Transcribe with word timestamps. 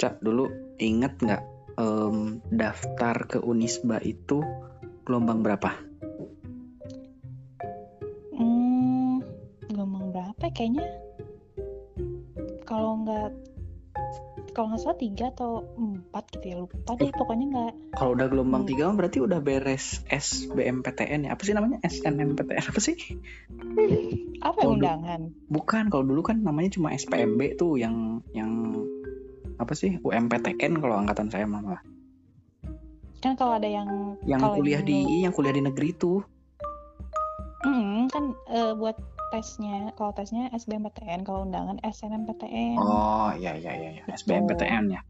Cak 0.00 0.24
dulu 0.24 0.48
inget 0.80 1.12
nggak 1.20 1.42
em, 1.76 2.40
daftar 2.48 3.16
ke 3.28 3.38
Unisba 3.44 4.00
itu 4.00 4.40
gelombang 5.04 5.44
berapa? 5.44 5.76
Hmm, 8.32 9.20
gelombang 9.68 10.08
berapa 10.08 10.40
ya 10.40 10.52
kayaknya? 10.56 10.88
Kalau 12.64 13.04
nggak 13.04 13.28
kalau 14.50 14.72
nggak 14.72 14.82
salah 14.82 14.98
tiga 14.98 15.30
atau 15.30 15.62
empat 15.78 16.24
gitu 16.34 16.44
ya 16.48 16.56
lupa 16.58 16.92
deh 16.98 17.12
pokoknya 17.14 17.46
nggak 17.54 17.72
Kalau 17.94 18.10
udah 18.18 18.26
gelombang 18.26 18.64
Hmm. 18.66 18.70
tiga 18.72 18.84
berarti 18.90 19.18
udah 19.22 19.38
beres 19.44 20.02
SBMPTN 20.10 21.28
ya? 21.28 21.36
Apa 21.36 21.42
sih 21.46 21.54
namanya? 21.54 21.78
SNMPTN 21.86 22.64
apa 22.72 22.80
sih? 22.82 22.96
apa 24.40 24.60
undangan 24.64 25.30
Bukan, 25.46 25.92
kalau 25.92 26.04
dulu 26.08 26.24
kan 26.24 26.42
namanya 26.42 26.72
cuma 26.74 26.90
SPMB 26.96 27.60
tuh 27.60 27.76
yang 27.76 28.24
yang 28.32 28.49
apa 29.70 29.78
sih 29.78 30.02
UMPTN 30.02 30.82
kalau 30.82 30.98
angkatan 30.98 31.30
saya 31.30 31.46
malah. 31.46 31.78
kan 33.22 33.38
kalau 33.38 33.54
ada 33.54 33.70
yang 33.70 34.18
Yang 34.26 34.58
kuliah 34.58 34.82
di 34.82 34.98
lu- 34.98 35.22
yang 35.22 35.30
kuliah 35.30 35.54
di 35.54 35.62
negeri 35.62 35.94
tuh. 35.94 36.26
Hmm, 37.62 38.10
kan 38.10 38.34
eh, 38.50 38.74
buat 38.74 38.98
tesnya 39.30 39.94
kalau 39.94 40.10
tesnya 40.10 40.50
SBMPTN 40.50 41.22
kalau 41.22 41.46
undangan 41.46 41.78
SNMPTN 41.86 42.82
Oh 42.82 43.30
iya 43.38 43.54
iya 43.54 43.70
iya, 43.78 43.90
iya. 43.94 44.04
SBMPTN 44.10 44.90
ya. 44.90 45.06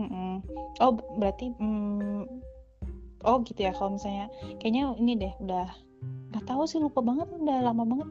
Mm-mm. 0.00 0.40
oh 0.80 0.96
berarti 1.20 1.52
hmm, 1.60 2.24
oh 3.20 3.36
gitu 3.44 3.68
ya 3.68 3.76
kalau 3.76 4.00
misalnya 4.00 4.32
kayaknya 4.64 4.96
ini 4.96 5.12
deh 5.20 5.32
udah 5.44 5.68
nggak 6.32 6.48
tahu 6.48 6.64
sih 6.64 6.80
lupa 6.80 7.04
banget 7.04 7.28
udah 7.36 7.68
lama 7.68 7.84
banget 7.84 8.08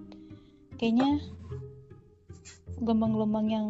kayaknya 0.77 1.17
gelombang-gelombang 2.77 3.49
yang 3.49 3.67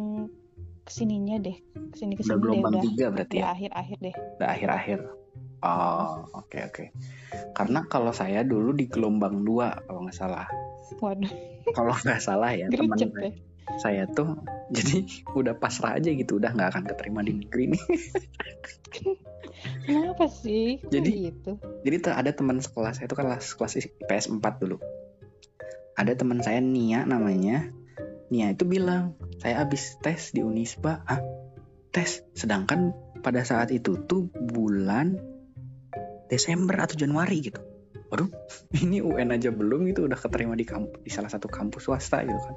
ke 0.90 0.98
sininya 0.98 1.38
deh 1.38 1.54
ke 1.54 1.94
sini 1.94 2.12
Udah 2.12 2.18
ke 2.18 2.22
sini 2.26 2.34
deh 2.34 2.42
gelombang 2.42 2.72
udah 2.74 2.82
tiga 2.82 3.06
berarti 3.14 3.36
udah 3.38 3.46
ya. 3.46 3.54
akhir-akhir 3.54 3.96
deh 4.02 4.14
Udah 4.36 4.48
akhir-akhir. 4.50 4.98
Oh 5.60 6.10
oke 6.34 6.58
oke. 6.66 6.84
Karena 7.52 7.80
kalau 7.86 8.10
saya 8.10 8.40
dulu 8.42 8.74
di 8.74 8.88
gelombang 8.88 9.44
dua 9.44 9.76
kalau 9.86 10.02
nggak 10.02 10.16
salah. 10.16 10.48
waduh 10.98 11.30
Kalau 11.70 11.94
nggak 11.94 12.18
salah 12.18 12.50
ya 12.50 12.66
teman 12.66 12.98
saya, 12.98 13.14
deh 13.14 13.34
saya 13.78 14.02
tuh 14.10 14.34
jadi 14.74 15.06
udah 15.30 15.54
pasrah 15.54 15.94
aja 15.94 16.10
gitu 16.10 16.42
udah 16.42 16.50
nggak 16.50 16.74
akan 16.74 16.84
keterima 16.90 17.22
di 17.22 17.38
negeri 17.38 17.70
nih. 17.70 17.82
kenapa 19.86 20.26
sih 20.26 20.82
Jadi- 20.90 21.30
gitu 21.30 21.54
Jadi 21.86 21.96
ada 22.10 22.30
teman 22.34 22.58
sekelas 22.58 22.98
saya 22.98 23.06
itu 23.06 23.14
kan 23.14 23.30
kelas 23.30 23.54
kelas 23.54 23.72
IPS 23.78 24.24
4 24.32 24.42
dulu. 24.58 24.82
Ada 25.94 26.16
teman 26.16 26.40
saya 26.40 26.58
Nia 26.58 27.04
namanya. 27.04 27.68
Nia 28.30 28.54
itu 28.54 28.62
bilang, 28.62 29.18
"Saya 29.42 29.62
habis 29.62 29.98
tes 29.98 30.30
di 30.30 30.40
Unisba." 30.46 31.02
Ah, 31.06 31.18
tes. 31.90 32.22
Sedangkan 32.34 32.94
pada 33.20 33.42
saat 33.42 33.74
itu 33.74 34.06
tuh 34.06 34.30
bulan 34.32 35.18
Desember 36.30 36.78
atau 36.78 36.94
Januari 36.94 37.42
gitu. 37.42 37.58
Waduh, 38.10 38.30
ini 38.86 39.02
UN 39.02 39.34
aja 39.34 39.50
belum 39.50 39.90
gitu 39.90 40.06
udah 40.06 40.18
keterima 40.18 40.54
di 40.54 40.66
kampus 40.66 41.02
di 41.02 41.10
salah 41.10 41.30
satu 41.30 41.50
kampus 41.50 41.90
swasta 41.90 42.22
gitu 42.22 42.38
kan. 42.38 42.56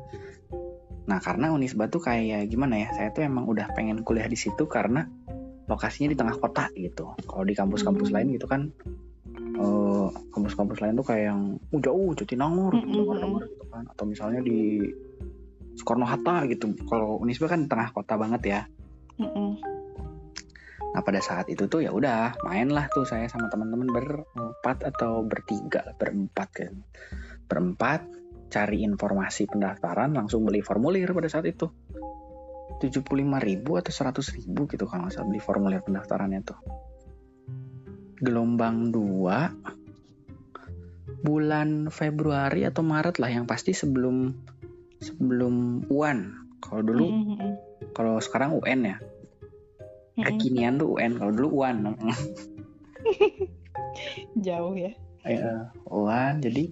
Nah, 1.03 1.19
karena 1.19 1.51
Unisba 1.51 1.89
tuh 1.91 1.99
kayak 1.99 2.47
gimana 2.47 2.79
ya? 2.79 2.87
Saya 2.95 3.09
tuh 3.11 3.25
emang 3.27 3.49
udah 3.49 3.73
pengen 3.75 4.05
kuliah 4.07 4.29
di 4.29 4.39
situ 4.39 4.69
karena 4.69 5.03
lokasinya 5.67 6.13
di 6.13 6.17
tengah 6.17 6.37
kota 6.39 6.69
gitu. 6.77 7.11
Kalau 7.27 7.43
di 7.43 7.57
kampus-kampus 7.57 8.13
Hmm. 8.13 8.15
lain 8.15 8.27
gitu 8.37 8.47
kan 8.47 8.61
eh, 9.53 10.07
kampus-kampus 10.33 10.81
lain 10.81 10.97
tuh 10.97 11.05
kayak 11.05 11.23
yang 11.29 11.41
uh, 11.61 11.81
jauh 11.81 12.09
Jatinangor 12.17 12.73
Mm-mm. 12.73 12.89
dengar-dengar 12.89 13.43
gitu 13.49 13.65
kan 13.69 13.83
atau 13.85 14.05
misalnya 14.09 14.41
di 14.41 14.81
Soekarno 15.77 16.05
Hatta 16.05 16.45
gitu. 16.49 16.73
Kalau 16.85 17.17
Unisba 17.21 17.49
kan 17.49 17.65
tengah 17.65 17.89
kota 17.93 18.17
banget 18.17 18.41
ya. 18.45 18.61
Mm-mm. 19.13 19.61
nah 20.93 21.01
pada 21.01 21.17
saat 21.25 21.49
itu 21.49 21.65
tuh 21.65 21.81
ya 21.81 21.89
udah 21.89 22.37
main 22.45 22.69
lah 22.69 22.85
tuh 22.89 23.01
saya 23.01 23.25
sama 23.25 23.49
teman-teman 23.49 23.89
berempat 23.89 24.85
atau 24.85 25.25
bertiga 25.25 25.97
berempat 25.97 26.49
kan. 26.53 26.73
Berempat 27.49 28.05
cari 28.53 28.85
informasi 28.85 29.49
pendaftaran 29.49 30.13
langsung 30.13 30.45
beli 30.45 30.61
formulir 30.61 31.09
pada 31.09 31.29
saat 31.33 31.49
itu. 31.49 31.65
75.000 32.77 33.09
ribu 33.41 33.81
atau 33.81 33.89
100.000 33.89 34.45
ribu 34.45 34.69
gitu 34.69 34.85
kalau 34.85 35.09
nggak 35.09 35.17
salah 35.17 35.27
beli 35.33 35.41
formulir 35.41 35.81
pendaftarannya 35.81 36.41
tuh. 36.45 36.61
Gelombang 38.21 38.93
2 38.93 39.73
bulan 41.23 41.87
Februari 41.89 42.67
atau 42.67 42.83
Maret 42.83 43.15
lah 43.17 43.31
yang 43.31 43.47
pasti 43.47 43.71
sebelum 43.71 44.35
sebelum 45.03 45.85
UAN 45.91 46.33
kalau 46.63 46.81
dulu 46.81 47.11
Mm-mm, 47.11 47.35
mm-mm. 47.35 47.53
kalau 47.91 48.17
sekarang 48.23 48.55
UN 48.57 48.95
ya? 48.95 48.97
Mm-mm. 50.15 50.23
kekinian 50.23 50.79
tuh 50.79 50.95
UN 50.95 51.19
kalau 51.19 51.31
dulu 51.35 51.61
UAN 51.61 51.83
jauh 54.47 54.75
ya. 54.79 54.95
Ya 55.27 55.71
UAN 55.91 56.39
jadi 56.39 56.71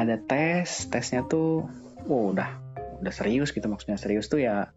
ada 0.00 0.16
tes 0.16 0.88
tesnya 0.88 1.26
tuh 1.28 1.68
wow 2.08 2.32
udah 2.32 2.50
udah 3.04 3.12
serius 3.12 3.52
gitu. 3.52 3.68
Maksudnya 3.68 4.00
serius 4.00 4.32
tuh 4.32 4.40
ya 4.40 4.72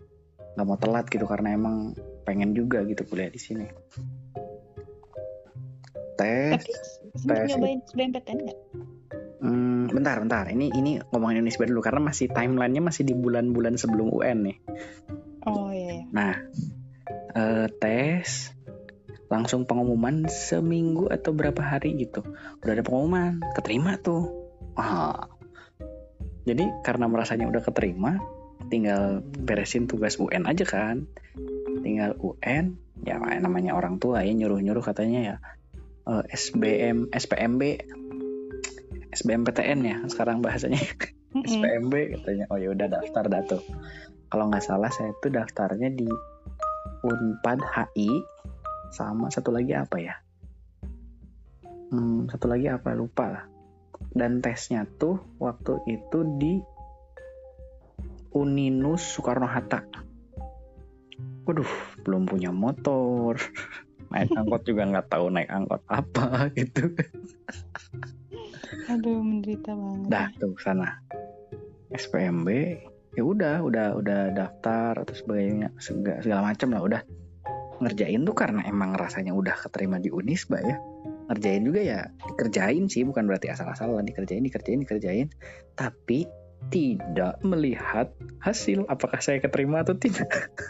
nggak 0.59 0.67
mau 0.67 0.75
telat 0.75 1.07
gitu 1.07 1.23
karena 1.23 1.55
emang 1.55 1.95
pengen 2.27 2.51
juga 2.51 2.83
gitu 2.83 3.07
kuliah 3.07 3.31
di 3.31 3.39
sini. 3.39 3.67
Tes 6.19 6.59
tapi 6.59 6.71
tes. 7.27 7.47
nyobain 7.55 7.79
SBMPTN 7.87 8.37
nggak 8.45 8.59
Hmm, 9.41 9.89
bentar, 9.89 10.21
bentar. 10.21 10.45
Ini 10.53 10.69
ini 10.69 11.01
ngomongin 11.09 11.41
Unisba 11.41 11.65
dulu 11.65 11.81
karena 11.81 12.13
masih 12.13 12.29
timelinenya 12.29 12.85
masih 12.85 13.03
di 13.09 13.17
bulan-bulan 13.17 13.73
sebelum 13.73 14.13
UN 14.13 14.37
nih. 14.45 14.57
oh 15.49 15.73
iya, 15.73 15.89
iya. 15.97 16.05
Nah, 16.13 16.33
eh, 17.33 17.67
tes 17.81 18.53
langsung 19.33 19.65
pengumuman 19.65 20.29
seminggu 20.29 21.09
atau 21.09 21.33
berapa 21.33 21.57
hari 21.57 21.97
gitu. 21.97 22.21
Udah 22.61 22.71
ada 22.77 22.85
pengumuman, 22.85 23.41
keterima 23.57 23.97
tuh. 23.97 24.29
Ah. 24.77 25.25
Jadi 26.45 26.69
karena 26.85 27.09
merasanya 27.09 27.49
udah 27.49 27.65
keterima, 27.65 28.21
tinggal 28.69 29.25
beresin 29.25 29.89
tugas 29.89 30.21
UN 30.21 30.45
aja 30.45 30.69
kan. 30.69 31.09
Tinggal 31.81 32.13
UN, 32.21 32.77
ya 33.01 33.17
namanya 33.17 33.73
orang 33.73 33.97
tua 33.97 34.21
ya 34.21 34.33
nyuruh-nyuruh 34.37 34.85
katanya 34.85 35.19
ya 35.25 35.35
eh, 36.05 36.23
SBM, 36.29 37.09
SPMB, 37.09 37.61
SBMPTN 39.11 39.79
ya 39.83 39.97
sekarang 40.07 40.39
bahasanya. 40.39 40.79
Mm-mm. 41.35 41.47
SPMB 41.47 41.93
katanya. 42.19 42.45
Oh 42.51 42.59
ya 42.59 42.71
udah 42.71 42.87
daftar 42.87 43.27
dah 43.27 43.43
tuh. 43.47 43.63
Kalau 44.31 44.47
nggak 44.47 44.63
salah 44.63 44.91
saya 44.91 45.11
tuh 45.19 45.31
daftarnya 45.31 45.91
di 45.91 46.07
Unpad 47.03 47.59
HI 47.59 48.23
sama 48.95 49.27
satu 49.27 49.51
lagi 49.51 49.75
apa 49.75 49.97
ya? 49.99 50.15
Hmm, 51.91 52.31
satu 52.31 52.47
lagi 52.47 52.71
apa? 52.71 52.95
Lupa 52.95 53.25
lah. 53.27 53.45
Dan 54.11 54.39
tesnya 54.39 54.87
tuh 54.87 55.19
waktu 55.39 55.83
itu 55.91 56.19
di 56.39 56.59
Uninus 58.31 59.03
Soekarno 59.03 59.47
Hatta. 59.47 59.83
Waduh 61.43 61.71
belum 62.07 62.31
punya 62.31 62.55
motor. 62.55 63.35
Naik 64.11 64.35
angkot 64.35 64.67
juga 64.67 64.83
nggak 64.91 65.07
tahu 65.07 65.31
naik 65.31 65.47
angkot 65.47 65.79
apa 65.87 66.43
gitu 66.59 66.91
aduh 68.87 69.19
menderita 69.19 69.75
banget 69.75 70.09
dah 70.09 70.27
tuh 70.39 70.55
sana. 70.59 70.99
SPMB 71.91 72.47
ya 73.19 73.23
udah 73.27 73.59
udah 73.59 73.99
udah 73.99 74.31
daftar 74.31 75.03
atau 75.03 75.11
sebagainya 75.11 75.75
segala, 75.79 76.23
segala 76.23 76.41
macam 76.53 76.71
lah 76.71 76.83
udah. 76.83 77.01
Ngerjain 77.81 78.21
tuh 78.23 78.37
karena 78.37 78.61
emang 78.69 78.93
rasanya 78.93 79.33
udah 79.33 79.57
keterima 79.57 79.97
di 79.97 80.13
Unisba 80.13 80.61
ya. 80.61 80.77
Ngerjain 81.27 81.63
juga 81.65 81.81
ya 81.81 81.99
dikerjain 82.31 82.87
sih 82.87 83.03
bukan 83.03 83.27
berarti 83.27 83.51
asal-asalan 83.51 84.05
dikerjain 84.05 84.45
dikerjain 84.45 84.79
dikerjain. 84.85 85.27
Tapi 85.75 86.29
tidak 86.69 87.41
melihat 87.41 88.13
hasil 88.45 88.85
apakah 88.85 89.17
saya 89.17 89.41
keterima 89.41 89.81
atau 89.81 89.97
tidak 89.97 90.29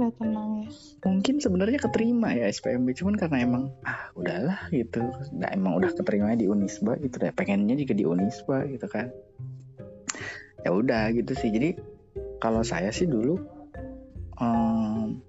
udah 0.00 0.12
tenang 0.16 0.50
ya. 0.64 0.68
Mungkin 1.04 1.34
sebenarnya 1.38 1.78
keterima 1.78 2.32
ya 2.32 2.48
SPMB 2.48 2.96
cuman 2.96 3.14
karena 3.20 3.36
emang 3.44 3.64
ah 3.84 4.08
udahlah 4.16 4.66
gitu. 4.72 5.04
Nah, 5.36 5.52
emang 5.52 5.76
udah 5.76 5.92
keterima 5.92 6.32
di 6.34 6.48
Unisba 6.48 6.96
gitu 6.98 7.20
deh. 7.20 7.30
Pengennya 7.36 7.76
juga 7.76 7.92
di 7.92 8.04
Unisba 8.08 8.64
gitu 8.66 8.86
kan. 8.88 9.12
Ya 10.64 10.70
udah 10.72 11.12
gitu 11.12 11.36
sih. 11.36 11.52
Jadi 11.52 11.76
kalau 12.40 12.64
saya 12.64 12.88
sih 12.90 13.04
dulu 13.04 13.36
em, 14.40 15.20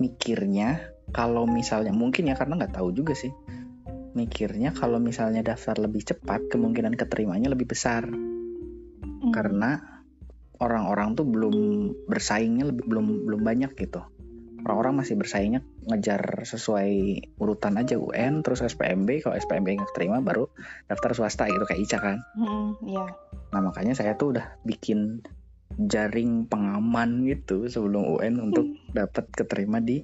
mikirnya 0.00 0.96
kalau 1.12 1.44
misalnya 1.44 1.92
mungkin 1.92 2.32
ya 2.32 2.34
karena 2.34 2.56
nggak 2.58 2.80
tahu 2.80 2.90
juga 2.96 3.12
sih. 3.12 3.30
Mikirnya 4.16 4.72
kalau 4.72 4.96
misalnya 4.96 5.44
daftar 5.44 5.76
lebih 5.76 6.00
cepat 6.00 6.48
kemungkinan 6.48 6.96
keterimanya 6.96 7.52
lebih 7.52 7.68
besar. 7.68 8.08
Mm. 9.26 9.32
karena 9.34 9.70
orang-orang 10.60 11.16
tuh 11.16 11.26
belum 11.28 11.56
bersaingnya 12.08 12.68
lebih 12.72 12.84
belum 12.88 13.28
belum 13.28 13.42
banyak 13.42 13.72
gitu. 13.76 14.04
Orang-orang 14.66 15.04
masih 15.04 15.14
bersaingnya 15.14 15.62
ngejar 15.86 16.42
sesuai 16.42 16.90
urutan 17.38 17.78
aja 17.78 17.94
UN 17.94 18.42
terus 18.42 18.66
SPMB 18.66 19.22
kalau 19.22 19.38
SPMB 19.38 19.78
nggak 19.78 19.94
terima 19.94 20.18
baru 20.18 20.50
daftar 20.90 21.14
swasta 21.14 21.46
gitu 21.46 21.62
kayak 21.62 21.80
Ica 21.86 21.98
kan. 22.02 22.18
Mm-mm, 22.34 22.82
iya. 22.82 23.06
Nah 23.54 23.60
makanya 23.62 23.94
saya 23.94 24.18
tuh 24.18 24.34
udah 24.34 24.58
bikin 24.66 25.22
jaring 25.76 26.48
pengaman 26.48 27.28
gitu 27.28 27.68
sebelum 27.68 28.16
UN 28.16 28.40
untuk 28.40 28.66
dapat 28.90 29.28
keterima 29.30 29.78
di 29.78 30.02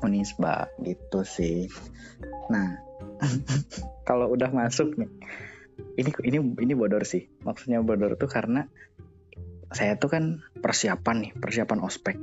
Unisba 0.00 0.70
gitu 0.80 1.26
sih. 1.26 1.68
Nah, 2.48 2.80
kalau 4.08 4.32
udah 4.32 4.48
masuk 4.48 4.96
nih, 4.96 5.10
ini 5.98 6.10
ini 6.26 6.38
ini 6.62 6.72
bodor 6.74 7.02
sih. 7.04 7.26
Maksudnya 7.42 7.80
bodor 7.82 8.16
tuh 8.16 8.28
karena 8.30 8.66
saya 9.70 9.94
tuh 9.96 10.10
kan 10.10 10.24
persiapan 10.58 11.16
nih, 11.28 11.32
persiapan 11.38 11.78
ospek. 11.82 12.16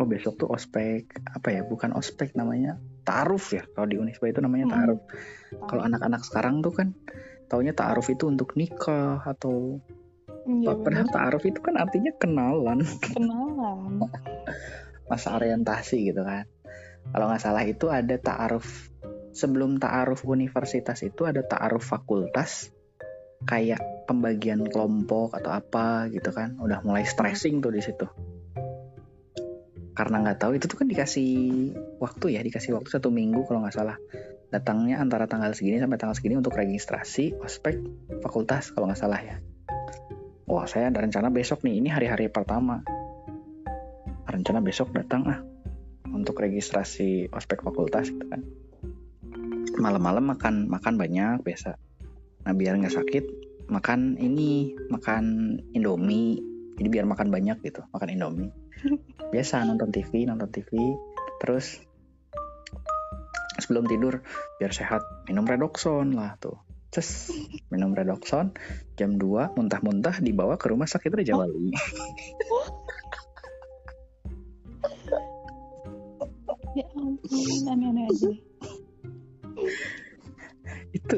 Oh 0.00 0.08
besok 0.08 0.40
tuh 0.40 0.48
ospek 0.48 1.04
apa 1.28 1.48
ya? 1.52 1.62
Bukan 1.68 1.92
ospek 1.92 2.32
namanya 2.32 2.80
taaruf 3.04 3.52
ya. 3.52 3.64
Kalau 3.76 3.84
di 3.88 4.00
Unisba 4.00 4.32
itu 4.32 4.40
namanya 4.40 4.70
Hmm. 4.70 4.74
taaruf. 4.74 5.00
Kalau 5.68 5.82
anak-anak 5.84 6.22
sekarang 6.24 6.64
tuh 6.64 6.72
kan 6.72 6.88
taunya 7.52 7.76
taaruf 7.76 8.08
itu 8.08 8.24
untuk 8.28 8.56
nikah 8.56 9.20
atau 9.20 9.80
padahal 10.42 11.06
bener. 11.06 11.14
taaruf 11.14 11.44
itu 11.46 11.60
kan 11.62 11.76
artinya 11.78 12.10
kenalan, 12.18 12.82
Kenalan. 13.14 14.00
masa 15.12 15.36
orientasi 15.36 16.08
gitu 16.08 16.24
kan. 16.24 16.48
Kalau 17.12 17.28
nggak 17.28 17.42
salah 17.42 17.64
itu 17.66 17.92
ada 17.92 18.16
taaruf 18.16 18.91
sebelum 19.32 19.80
taaruf 19.80 20.24
universitas 20.28 21.00
itu 21.02 21.24
ada 21.24 21.40
taaruf 21.44 21.88
fakultas 21.88 22.68
kayak 23.42 24.06
pembagian 24.06 24.68
kelompok 24.68 25.34
atau 25.34 25.50
apa 25.50 26.06
gitu 26.12 26.30
kan. 26.30 26.56
Udah 26.60 26.84
mulai 26.84 27.02
stressing 27.02 27.58
tuh 27.64 27.72
di 27.74 27.82
situ. 27.82 28.06
Karena 29.92 30.24
nggak 30.24 30.38
tahu 30.40 30.56
itu 30.56 30.64
tuh 30.68 30.78
kan 30.80 30.88
dikasih 30.88 31.32
waktu 32.00 32.38
ya, 32.38 32.40
dikasih 32.40 32.76
waktu 32.76 32.88
satu 32.88 33.12
minggu 33.12 33.44
kalau 33.44 33.60
nggak 33.64 33.76
salah. 33.76 33.96
Datangnya 34.52 35.00
antara 35.00 35.24
tanggal 35.28 35.52
segini 35.56 35.80
sampai 35.80 35.96
tanggal 35.96 36.16
segini 36.16 36.36
untuk 36.36 36.56
registrasi 36.56 37.36
ospek 37.40 37.80
fakultas 38.20 38.72
kalau 38.72 38.88
nggak 38.88 39.00
salah 39.00 39.20
ya. 39.20 39.36
Wah 40.48 40.68
saya 40.68 40.92
ada 40.92 41.00
rencana 41.00 41.32
besok 41.32 41.64
nih, 41.64 41.80
ini 41.80 41.88
hari-hari 41.88 42.28
pertama. 42.28 42.84
Rencana 44.28 44.60
besok 44.64 44.92
datang 44.96 45.22
ah 45.28 45.40
untuk 46.12 46.40
registrasi 46.40 47.32
ospek 47.32 47.64
fakultas 47.64 48.12
gitu 48.12 48.26
kan. 48.28 48.44
Malam-malam 49.78 50.24
makan 50.36 50.68
makan 50.68 50.94
banyak 51.00 51.40
biasa. 51.40 51.76
Nah 52.44 52.52
biar 52.52 52.76
nggak 52.76 52.92
sakit 52.92 53.24
makan 53.70 54.20
ini 54.20 54.76
makan 54.92 55.56
Indomie. 55.72 56.42
Jadi 56.76 56.88
biar 56.88 57.06
makan 57.06 57.28
banyak 57.28 57.60
gitu, 57.62 57.84
makan 57.92 58.08
Indomie. 58.12 58.50
Biasa 59.30 59.64
nonton 59.64 59.92
TV, 59.94 60.26
nonton 60.28 60.50
TV. 60.50 60.74
Terus 61.40 61.78
sebelum 63.60 63.86
tidur 63.86 64.20
biar 64.58 64.72
sehat 64.74 65.04
minum 65.28 65.46
redoxon 65.46 66.16
lah 66.16 66.36
tuh. 66.36 66.58
Ces, 66.92 67.32
minum 67.72 67.96
redoxon 67.96 68.52
jam 69.00 69.16
2 69.16 69.56
muntah-muntah 69.56 70.20
dibawa 70.20 70.60
ke 70.60 70.68
rumah 70.68 70.84
sakit 70.84 71.08
Raja 71.08 71.40
Wali. 71.40 71.72
Ya 76.72 76.88
ampun, 76.96 77.68
aneh-aneh 77.68 78.08
aja 78.08 78.32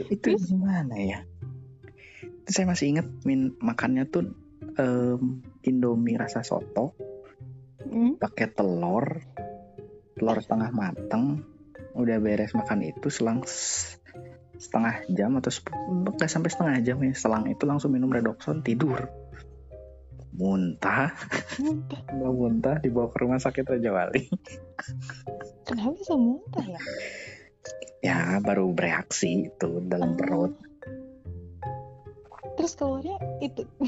itu 0.02 0.34
itu 0.34 0.54
gimana 0.54 0.94
ya 0.98 1.20
itu 2.44 2.50
saya 2.50 2.66
masih 2.68 2.86
inget 2.96 3.06
min 3.24 3.54
makannya 3.62 4.04
tuh 4.10 4.34
em, 4.76 5.44
indomie 5.62 6.18
rasa 6.18 6.42
soto 6.42 6.94
Hmm? 7.84 8.16
pakai 8.16 8.48
telur 8.48 9.20
telur 10.16 10.38
setengah 10.40 10.72
mateng 10.72 11.44
udah 11.92 12.16
beres 12.16 12.56
makan 12.56 12.80
itu 12.80 13.12
selang 13.12 13.44
setengah 14.56 15.04
jam 15.12 15.36
atau 15.36 15.52
sampai 16.24 16.48
setengah 16.48 16.80
jam 16.80 16.96
ya 17.04 17.12
selang 17.12 17.44
itu 17.44 17.68
langsung 17.68 17.92
minum 17.92 18.08
redoxon 18.08 18.64
tidur 18.64 19.12
muntah 20.34 21.12
Muntah. 21.60 22.02
muntah 22.16 22.76
dibawa 22.82 23.12
ke 23.12 23.16
rumah 23.22 23.38
sakit 23.38 23.62
Raja 23.62 23.90
Wali 23.92 24.32
Kenapa 25.68 25.94
bisa 25.94 26.16
muntah 26.18 26.64
ya? 26.64 26.80
Ya 28.04 28.36
baru 28.38 28.68
bereaksi 28.70 29.48
itu 29.48 29.80
dalam 29.82 30.12
perut 30.14 30.52
Terus 32.54 32.72
keluarnya 32.78 33.16
itu. 33.40 33.66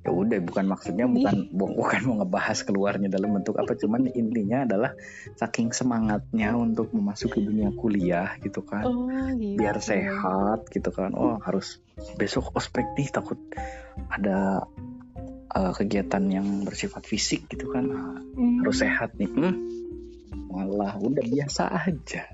ya 0.00 0.10
udah 0.10 0.40
bukan 0.40 0.64
maksudnya 0.64 1.04
Ih. 1.04 1.12
bukan 1.12 1.36
bu- 1.52 1.76
bukan 1.76 2.00
mau 2.08 2.16
ngebahas 2.18 2.64
keluarnya 2.64 3.12
dalam 3.12 3.36
bentuk 3.36 3.52
apa 3.54 3.76
cuman 3.76 4.08
intinya 4.20 4.64
adalah 4.64 4.92
saking 5.36 5.70
semangatnya 5.70 6.56
untuk 6.56 6.88
memasuki 6.90 7.40
dunia 7.40 7.68
kuliah 7.70 8.32
gitu 8.40 8.64
kan 8.64 8.88
Oh 8.88 9.04
gitu. 9.36 9.60
biar 9.60 9.76
sehat 9.76 10.72
gitu 10.72 10.88
kan 10.88 11.12
oh 11.12 11.36
harus 11.40 11.84
besok 12.16 12.48
ospek 12.56 12.96
nih 12.96 13.12
takut 13.12 13.36
ada 14.08 14.64
uh, 15.52 15.72
kegiatan 15.76 16.24
yang 16.26 16.64
bersifat 16.64 17.04
fisik 17.04 17.44
gitu 17.48 17.68
kan 17.68 17.84
Ah, 17.92 18.16
Hmm. 18.40 18.64
harus 18.64 18.80
sehat 18.80 19.12
nih 19.20 19.28
hmm, 19.28 19.52
malah 20.50 20.98
udah 20.98 21.24
biasa 21.24 21.70
aja 21.70 22.26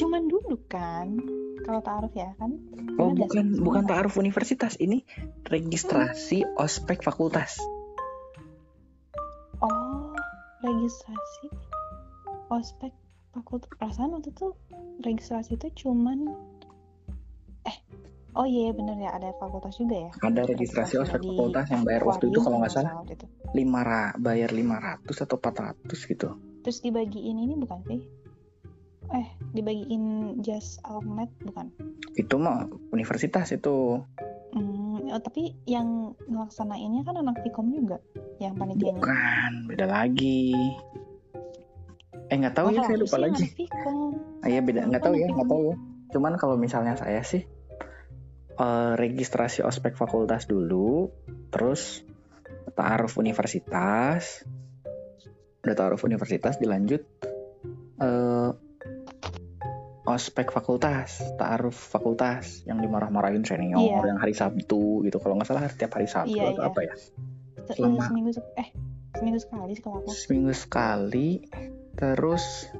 Cuman 0.00 0.32
duduk 0.32 0.64
kan. 0.68 1.12
Kalau 1.60 1.80
taruh 1.84 2.12
ya 2.16 2.32
kan. 2.40 2.56
oh 2.96 3.12
Ada 3.12 3.20
bukan 3.20 3.44
sih, 3.52 3.60
bukan 3.60 3.84
taaruf 3.84 4.16
universitas 4.16 4.80
ini 4.80 5.04
registrasi 5.44 6.44
ospek 6.56 7.04
fakultas 7.04 7.60
Oh, 9.60 10.16
registrasi 10.64 11.52
ospek 12.48 12.96
fakultas 13.36 13.68
perasaan 13.76 14.16
waktu 14.16 14.32
itu 14.32 14.56
registrasi 15.04 15.60
itu 15.60 15.86
cuman 15.86 16.32
eh 17.68 17.76
oh 18.34 18.48
iya 18.48 18.72
bener 18.72 18.96
ya 18.98 19.14
ada 19.14 19.36
fakultas 19.36 19.76
juga 19.76 20.08
ya 20.08 20.10
ada 20.24 20.42
registrasi 20.48 20.96
ospek 20.96 21.20
fakultas 21.20 21.68
yang 21.68 21.84
bayar 21.84 22.08
waktu 22.08 22.32
itu 22.32 22.40
kalau 22.40 22.58
nggak 22.64 22.72
salah 22.72 23.04
lima 23.52 24.16
bayar 24.16 24.50
500 24.50 25.24
atau 25.28 25.36
400 25.36 26.10
gitu. 26.10 26.28
Terus 26.60 26.80
dibagiin 26.84 27.38
ini 27.40 27.54
bukan 27.56 27.80
sih? 27.88 28.00
Eh 29.10 29.26
dibagiin 29.56 30.38
jas 30.44 30.78
almet 30.86 31.30
bukan? 31.42 31.72
Itu 32.14 32.38
mah 32.38 32.68
universitas 32.94 33.50
itu. 33.50 33.98
Hmm, 34.50 35.06
oh, 35.10 35.22
tapi 35.22 35.54
yang 35.66 36.14
ngelaksanainnya 36.26 37.06
kan 37.06 37.18
anak 37.18 37.38
Vkom 37.42 37.70
juga 37.70 37.98
yang 38.42 38.58
panitianya. 38.58 38.98
Bukan, 38.98 39.52
beda 39.70 39.86
lagi. 39.86 40.54
Eh 42.30 42.36
nggak 42.38 42.54
tahu 42.54 42.66
Oh, 42.70 42.74
ya, 42.74 42.82
saya 42.86 42.98
lupa 42.98 43.18
lagi. 43.18 43.46
Ah, 44.42 44.48
iya 44.48 44.60
beda, 44.62 44.86
nggak 44.86 45.02
tahu 45.02 45.14
ya, 45.18 45.26
nggak 45.30 45.50
tahu. 45.50 45.62
Ya. 45.74 45.76
Cuman 46.14 46.34
kalau 46.38 46.54
misalnya 46.58 46.94
saya 46.94 47.22
sih 47.26 47.42
eh, 48.58 48.92
registrasi 48.94 49.66
ospek 49.66 49.98
fakultas 49.98 50.46
dulu, 50.46 51.10
terus 51.50 52.02
taaruf 52.74 53.18
universitas, 53.18 54.46
udah 55.60 55.74
taaruf 55.74 56.02
universitas 56.02 56.56
dilanjut 56.56 57.02
eh, 57.98 58.50
ospek 60.02 60.50
fakultas, 60.50 61.20
taaruf 61.36 61.76
fakultas 61.76 62.64
yang 62.64 62.78
dimarah-marahin 62.78 63.44
senior, 63.44 63.78
Iya. 63.78 64.08
yang 64.08 64.18
hari 64.18 64.32
Sabtu 64.32 65.04
gitu. 65.04 65.16
Kalau 65.16 65.36
nggak 65.36 65.46
salah 65.46 65.64
setiap 65.64 65.94
hari 65.94 66.08
Sabtu 66.08 66.34
Iya, 66.34 66.50
atau 66.50 66.64
iya. 66.64 66.68
apa 66.68 66.80
ya? 66.82 66.94
Se- 66.96 67.76
Selama- 67.76 68.02
seminggu 68.02 68.30
se- 68.32 68.54
eh 68.56 68.68
seminggu 69.12 69.38
sekali 69.38 69.70
sih 69.70 69.82
kalau 69.82 70.00
aku 70.00 70.10
seminggu 70.10 70.50
sekali 70.50 71.28
terus 71.92 72.72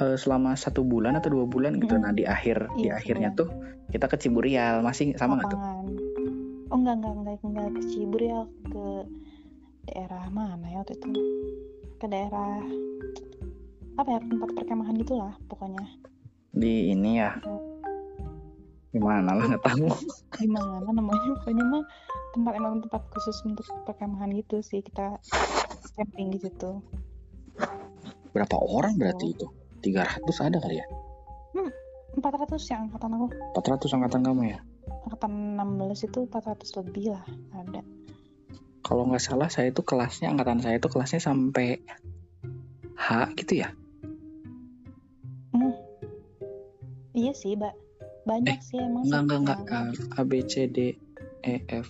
eh, 0.00 0.16
selama 0.16 0.56
satu 0.56 0.80
bulan 0.80 1.14
atau 1.14 1.28
dua 1.30 1.44
bulan 1.44 1.76
gitu 1.76 1.92
Mm-mm. 1.92 2.02
nah 2.02 2.12
di 2.12 2.24
akhir 2.24 2.72
di 2.74 2.88
Iya, 2.88 2.96
akhirnya 2.96 3.30
sebulan. 3.30 3.38
tuh 3.38 3.48
kita 3.90 4.06
ke 4.06 4.16
Ciburial 4.16 4.80
masih 4.80 5.12
sama 5.14 5.36
nggak 5.36 5.50
tuh 5.50 5.60
oh 6.66 6.76
enggak 6.76 6.94
enggak 6.96 7.12
enggak 7.12 7.36
enggak 7.44 7.68
ke 7.70 7.82
Cibur 7.86 8.20
ya 8.20 8.40
ke 8.64 8.84
daerah 9.90 10.30
mana 10.30 10.62
ya 10.70 10.86
waktu 10.86 10.94
itu? 10.94 11.10
Ke 11.98 12.06
daerah 12.06 12.62
apa 13.98 14.08
ya 14.08 14.20
tempat 14.22 14.48
perkemahan 14.54 14.94
gitulah 15.02 15.34
pokoknya. 15.50 15.82
Di 16.54 16.94
ini 16.94 17.18
ya? 17.18 17.34
Gimana 18.94 19.34
lah 19.34 19.44
nggak 19.50 19.66
tahu. 19.66 19.90
Gimana 20.38 20.86
namanya 20.86 21.34
pokoknya 21.42 21.64
mah 21.66 21.84
tempat 22.30 22.52
emang 22.54 22.78
tempat 22.86 23.02
khusus 23.10 23.42
untuk 23.42 23.66
perkemahan 23.82 24.30
gitu 24.30 24.62
sih 24.62 24.78
kita 24.78 25.18
camping 25.98 26.30
di 26.30 26.38
situ. 26.38 26.78
Berapa 28.30 28.56
orang 28.62 28.94
berarti 28.94 29.34
itu? 29.34 29.46
300 29.82 30.22
ada 30.46 30.58
kali 30.62 30.78
ya? 30.78 30.86
400 32.14 32.70
yang 32.70 32.80
angkatan 32.90 33.10
aku. 33.18 33.26
400 33.58 33.96
angkatan 33.98 34.20
kamu 34.22 34.42
ya? 34.54 34.58
Angkatan 35.06 35.32
16 35.58 36.10
itu 36.10 36.18
400 36.26 36.78
lebih 36.82 37.04
lah 37.14 37.24
ada 37.54 37.82
kalau 38.90 39.06
nggak 39.06 39.22
salah 39.22 39.46
saya 39.46 39.70
itu 39.70 39.86
kelasnya 39.86 40.34
angkatan 40.34 40.58
saya 40.58 40.82
itu 40.82 40.90
kelasnya 40.90 41.22
sampai 41.22 41.78
H 42.98 43.30
gitu 43.38 43.62
ya? 43.62 43.70
Hmm. 45.54 45.78
iya 47.14 47.30
sih 47.30 47.54
mbak 47.54 47.70
banyak 48.26 48.58
sih 48.58 48.82
emang 48.82 49.06
enggak 49.06 49.22
enggak 49.22 49.58
enggak 49.62 49.86
A, 50.18 50.18
A 50.18 50.22
B 50.26 50.42
C 50.42 50.66
D 50.66 50.98
E 51.46 51.54
F 51.70 51.86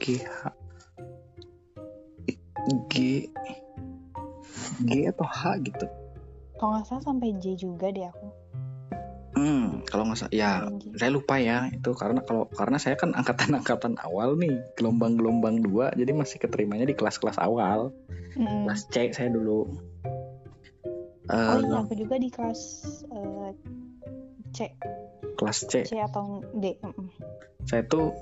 G 0.00 0.24
H. 0.24 0.48
G. 2.88 3.28
G 4.88 4.92
atau 5.12 5.28
H 5.28 5.60
gitu. 5.60 5.84
Kalau 6.56 6.80
nggak 6.80 6.88
salah 6.88 7.04
sampai 7.04 7.36
J 7.44 7.60
juga 7.60 7.92
deh 7.92 8.08
aku 8.08 8.28
Hmm, 9.42 9.82
kalau 9.90 10.06
nggak 10.06 10.18
salah, 10.22 10.30
ya 10.30 10.70
Tinggi. 10.70 10.94
saya 11.02 11.10
lupa 11.10 11.34
ya 11.42 11.66
itu 11.74 11.90
karena 11.98 12.22
kalau 12.22 12.46
karena 12.54 12.78
saya 12.78 12.94
kan 12.94 13.10
angkatan-angkatan 13.10 13.98
awal 13.98 14.38
nih 14.38 14.54
gelombang-gelombang 14.78 15.66
dua 15.66 15.90
jadi 15.98 16.14
masih 16.14 16.38
keterimanya 16.38 16.86
di 16.86 16.94
kelas-kelas 16.94 17.42
awal 17.42 17.90
Mm-mm. 18.38 18.70
kelas 18.70 18.86
C 18.94 19.10
saya 19.10 19.34
dulu. 19.34 19.66
Oh 21.32 21.58
iya, 21.58 21.74
aku 21.82 21.94
juga 21.98 22.22
di 22.22 22.30
kelas 22.30 22.60
eh, 23.10 23.50
C, 24.54 24.58
kelas 25.34 25.58
C 25.66 25.90
C 25.90 25.98
atau 25.98 26.38
D. 26.54 26.78
Saya 27.66 27.82
tuh 27.90 28.14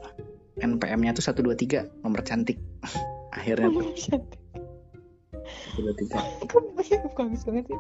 NPM-nya 0.56 1.12
tuh 1.12 1.24
123 1.24 2.00
nomor 2.00 2.24
cantik 2.24 2.56
akhirnya 3.36 3.68
tuh 3.68 3.92
123 5.76 6.50
Kok 6.50 7.18
bagus 7.18 7.42
banget 7.46 7.64
sih? 7.70 7.78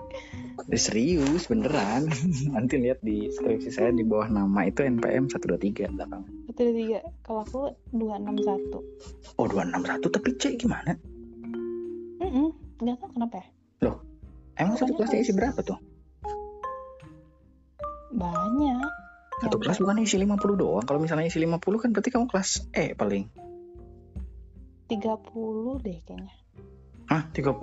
Serius 0.76 1.48
beneran 1.50 2.06
nanti 2.54 2.74
lihat 2.78 3.02
di 3.02 3.30
skripsi 3.32 3.70
saya 3.72 3.90
di 3.90 4.04
bawah 4.06 4.30
nama 4.30 4.66
itu 4.68 4.84
NPM 4.86 5.26
123 5.26 5.90
belakang 5.96 6.22
Satu 6.50 6.60
dua 6.66 6.74
tiga. 6.76 6.98
Kalau 7.24 7.40
aku 7.42 7.60
dua 7.94 8.14
enam 8.20 8.36
satu. 8.38 8.78
oh 9.38 9.46
261 9.48 10.14
tapi 10.14 10.28
C 10.38 10.54
gimana 10.54 10.94
Mm 12.20 12.50
Gak 12.80 12.96
tau 12.96 13.08
kenapa 13.12 13.36
ya? 13.40 13.46
emang 14.60 14.76
satu 14.76 14.92
kelasnya 14.92 15.24
isi 15.24 15.32
berapa 15.32 15.60
tuh 15.64 15.80
Banyak. 18.12 18.84
satu 19.40 19.56
kelas 19.56 19.80
bukan 19.80 20.04
isi 20.04 20.20
50 20.20 20.36
doang 20.60 20.84
kalau 20.84 21.00
misalnya 21.00 21.24
isi 21.32 21.40
50 21.40 21.56
kan 21.80 21.88
berarti 21.96 22.10
kamu 22.12 22.28
kelas 22.28 22.68
E 22.76 22.92
paling 22.92 23.24
30 24.90 25.86
deh 25.86 25.98
kayaknya. 26.02 26.34
Hah 27.10 27.26
30 27.34 27.58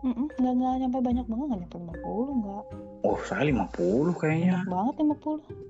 Mm 0.00 0.26
Nggak, 0.40 0.52
nggak 0.56 0.74
nyampe 0.80 0.98
banyak 1.04 1.26
banget, 1.28 1.46
nggak 1.46 1.60
nyampe 1.60 1.76
50, 2.02 2.40
nggak. 2.40 2.64
oh 3.00 3.18
saya 3.24 3.44
50 3.48 4.16
kayaknya 4.16 4.64
Banyak 4.64 4.68
banget 4.68 4.94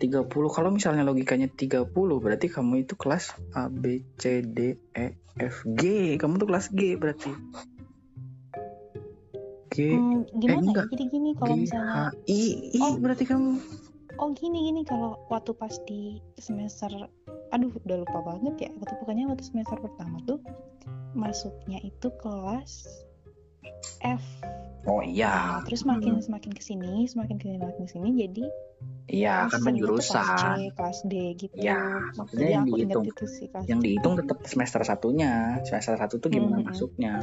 50. 0.00 0.26
30 0.26 0.56
kalau 0.56 0.70
misalnya 0.70 1.02
logikanya 1.04 1.48
30 1.50 1.90
berarti 1.94 2.46
kamu 2.48 2.86
itu 2.86 2.94
kelas 2.94 3.34
A 3.54 3.66
B 3.68 4.00
C 4.16 4.40
D 4.42 4.74
E 4.94 5.06
F 5.36 5.62
G 5.76 6.14
kamu 6.16 6.38
tuh 6.38 6.48
kelas 6.48 6.70
G 6.72 6.94
berarti 6.96 7.30
G 9.70 9.76
Hmm, 9.94 10.26
gimana 10.38 10.62
ya? 10.62 10.70
enggak. 10.74 10.86
Jadi 10.90 11.04
gini 11.06 11.30
kalau 11.38 11.54
G 11.54 11.62
misalnya 11.62 11.94
H 11.94 11.98
I 12.26 12.40
I 12.74 12.80
Oh. 12.82 12.92
berarti 12.98 13.24
kamu 13.26 13.50
oh 14.18 14.28
gini 14.34 14.58
gini 14.66 14.80
kalau 14.82 15.18
waktu 15.26 15.54
pas 15.54 15.74
di 15.86 16.18
semester 16.38 16.90
aduh 17.50 17.70
udah 17.82 17.96
lupa 18.06 18.18
banget 18.22 18.54
ya 18.66 18.70
waktu 18.78 18.94
pokoknya 19.02 19.24
waktu 19.26 19.44
semester 19.44 19.76
pertama 19.78 20.22
tuh 20.24 20.38
masuknya 21.12 21.82
itu 21.82 22.08
kelas 22.22 22.86
F. 24.00 24.22
Oh 24.88 25.04
Nah, 25.04 25.04
iya 25.04 25.34
terus 25.68 25.84
makin 25.84 26.24
semakin 26.24 26.56
ke 26.56 26.62
sini 26.64 27.04
semakin 27.04 27.36
ke 27.36 27.52
sini 27.52 27.58
makin 27.60 27.84
ke 27.84 27.92
sini 27.92 28.08
jadi 28.16 28.44
iya 29.12 29.44
kan 29.50 29.60
tuh 29.60 29.60
kelas 29.60 29.60
C 29.60 29.64
penjurusan 29.68 30.56
kelas 30.72 30.98
D 31.04 31.14
gitu. 31.36 31.54
Ya 31.60 32.00
maksudnya 32.16 32.48
jadi 32.48 32.54
yang 32.56 32.64
dihitung 32.64 33.04
itu 33.04 33.24
sih 33.28 33.46
kelas 33.52 33.64
yang 33.68 33.80
dihitung 33.84 34.14
tetap 34.16 34.38
semester 34.48 34.80
satunya. 34.86 35.60
Semester 35.68 36.00
satu 36.00 36.16
tuh 36.16 36.30
gimana 36.32 36.62
Mhm. 36.62 36.66
masuknya? 36.72 37.14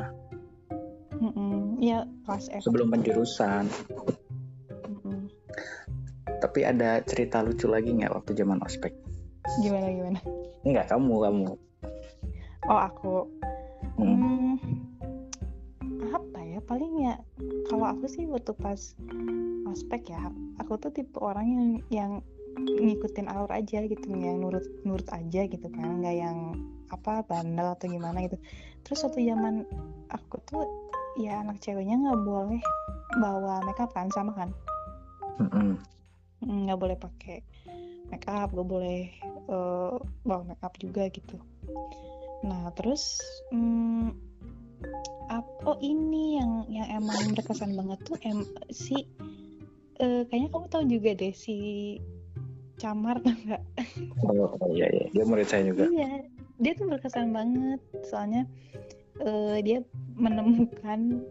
Mm-mm. 1.17 1.81
ya 1.81 2.05
kelas 2.29 2.45
F. 2.53 2.61
Sebelum 2.61 2.93
penjurusan. 2.93 3.65
Mm-mm. 4.85 5.33
tapi 6.37 6.61
ada 6.61 7.01
cerita 7.01 7.41
lucu 7.41 7.65
lagi 7.65 7.89
nggak 7.89 8.13
waktu 8.13 8.37
zaman 8.37 8.61
ospek 8.61 8.93
gimana 9.63 9.87
gimana? 9.91 10.19
Enggak 10.67 10.85
kamu 10.91 11.13
kamu. 11.23 11.45
Oh 12.67 12.79
aku. 12.81 13.15
Hmm. 13.97 14.15
Hmm, 14.19 14.55
apa 16.13 16.39
ya 16.45 16.59
paling 16.65 16.93
ya 17.01 17.13
kalau 17.71 17.89
aku 17.89 18.05
sih 18.05 18.27
waktu 18.29 18.53
pas 18.57 18.93
ospek 19.65 20.13
ya 20.13 20.29
aku 20.61 20.77
tuh 20.77 20.93
tipe 20.93 21.17
orang 21.17 21.47
yang 21.47 21.67
yang 21.89 22.11
ngikutin 22.57 23.29
alur 23.29 23.49
aja 23.53 23.85
gitu 23.85 24.05
yang 24.09 24.41
nurut 24.41 24.65
nurut 24.81 25.05
aja 25.13 25.45
gitu 25.45 25.67
kan 25.69 26.01
nggak 26.01 26.17
yang 26.17 26.57
apa 26.89 27.21
bandel 27.27 27.75
atau 27.75 27.87
gimana 27.91 28.23
gitu. 28.25 28.39
Terus 28.87 29.03
waktu 29.03 29.27
zaman 29.27 29.67
aku 30.09 30.39
tuh 30.47 30.63
ya 31.19 31.43
anak 31.43 31.59
ceweknya 31.59 31.99
nggak 31.99 32.21
boleh 32.23 32.61
bawa 33.19 33.61
makeup 33.65 33.91
kan 33.91 34.07
sama 34.13 34.31
kan. 34.33 34.49
Mm, 35.37 35.77
nggak 36.41 36.79
boleh 36.79 36.97
pakai 36.97 37.43
makeup 38.09 38.49
gak 38.53 38.67
boleh 38.67 39.11
eh, 39.47 39.95
bawa 40.23 40.41
makeup 40.47 40.73
juga 40.79 41.07
gitu. 41.11 41.37
Nah 42.45 42.69
terus 42.77 43.19
mm, 43.51 44.13
ap- 45.31 45.61
oh 45.67 45.77
ini 45.83 46.39
yang 46.39 46.51
yang 46.69 46.87
emang 47.03 47.35
berkesan 47.35 47.75
banget 47.75 47.99
tuh 48.07 48.17
em 48.23 48.45
si 48.71 49.07
eh, 49.99 50.23
kayaknya 50.29 50.49
kamu 50.53 50.67
tahu 50.69 50.83
juga 50.87 51.09
deh 51.17 51.33
si 51.33 51.57
Camar 52.77 53.17
tau 53.25 53.33
nggak? 53.33 53.63
Oh, 54.21 54.53
oh, 54.53 54.69
iya 54.69 54.85
iya. 54.93 55.05
Dia 55.09 55.23
murid 55.25 55.49
saya 55.49 55.65
juga. 55.65 55.89
Iya 55.89 56.29
dia 56.61 56.73
tuh 56.77 56.85
berkesan 56.89 57.33
banget. 57.33 57.81
Soalnya 58.05 58.45
eh, 59.21 59.57
dia 59.65 59.81
menemukan 60.13 61.25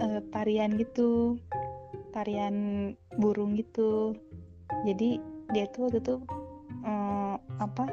eh, 0.00 0.20
tarian 0.32 0.80
gitu 0.80 1.36
tarian 2.16 2.56
burung 3.20 3.54
gitu. 3.60 4.16
Jadi 4.88 5.20
dia 5.52 5.66
tuh 5.70 5.88
waktu 5.88 5.98
itu 6.02 6.14
eh, 6.86 7.36
apa 7.60 7.84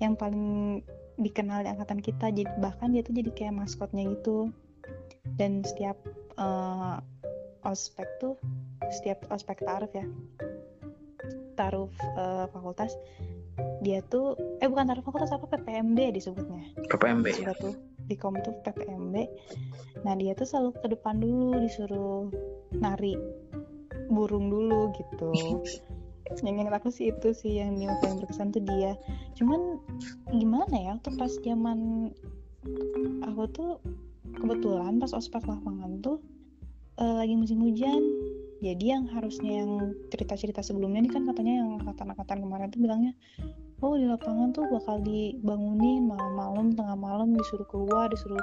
yang 0.00 0.16
paling 0.16 0.80
dikenal 1.20 1.60
di 1.64 1.68
angkatan 1.68 2.00
kita 2.00 2.32
jadi 2.32 2.48
bahkan 2.64 2.96
dia 2.96 3.04
tuh 3.04 3.12
jadi 3.12 3.30
kayak 3.32 3.54
maskotnya 3.56 4.08
gitu. 4.16 4.50
Dan 5.36 5.64
setiap 5.64 5.96
eh, 6.38 6.96
ospek 7.66 8.08
tuh 8.20 8.34
setiap 8.90 9.22
ospek 9.28 9.60
taruh 9.62 9.90
ya 9.92 10.06
taruh 11.54 11.92
eh, 12.16 12.46
fakultas 12.50 12.96
dia 13.84 14.00
tuh 14.08 14.36
eh 14.60 14.68
bukan 14.68 14.88
taruh 14.88 15.04
fakultas 15.04 15.32
apa 15.32 15.44
PPMB 15.44 16.16
disebutnya. 16.16 16.64
PPMB 16.88 17.26
ya. 17.44 17.52
Tuh 17.56 17.90
di 18.10 18.18
kom 18.18 18.34
tuh 18.42 18.58
PPMB 18.66 19.14
nah 20.02 20.18
dia 20.18 20.34
tuh 20.34 20.42
selalu 20.42 20.70
ke 20.82 20.86
depan 20.98 21.22
dulu 21.22 21.62
disuruh 21.62 22.26
nari 22.74 23.14
burung 24.10 24.50
dulu 24.50 24.90
gitu 24.98 25.30
yang 26.42 26.62
ingat 26.62 26.78
aku 26.78 26.88
sih 26.94 27.10
itu 27.10 27.34
sih 27.34 27.58
yang 27.58 27.76
yang 27.78 27.98
paling 27.98 28.22
berkesan 28.22 28.54
tuh 28.54 28.62
dia. 28.62 28.94
Cuman 29.34 29.82
gimana 30.30 30.74
ya 30.74 30.90
waktu 30.96 31.10
pas 31.18 31.32
zaman 31.42 32.10
aku 33.26 33.42
tuh 33.50 33.72
kebetulan 34.38 35.02
pas 35.02 35.10
ospek 35.10 35.42
lapangan 35.44 35.98
tuh 36.00 36.18
eh, 37.02 37.14
lagi 37.18 37.34
musim 37.34 37.58
hujan. 37.60 38.02
Jadi 38.60 38.92
yang 38.92 39.08
harusnya 39.08 39.64
yang 39.64 39.96
cerita-cerita 40.12 40.60
sebelumnya 40.60 41.08
nih 41.08 41.12
kan 41.16 41.24
katanya 41.24 41.64
yang 41.64 41.70
angkatan-angkatan 41.80 42.38
kemarin 42.44 42.68
tuh 42.68 42.80
bilangnya 42.84 43.12
oh 43.80 43.96
di 43.96 44.04
lapangan 44.04 44.52
tuh 44.52 44.68
bakal 44.68 45.00
dibangunin 45.00 46.04
malam-malam 46.04 46.76
tengah 46.76 46.96
malam 46.96 47.32
disuruh 47.32 47.64
keluar 47.68 48.12
disuruh 48.12 48.40